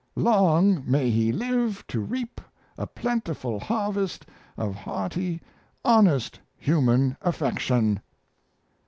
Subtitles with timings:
[0.15, 2.41] Long may he live to reap
[2.75, 4.25] a plentiful harvest
[4.57, 5.43] of hearty
[5.85, 8.01] honest human affection.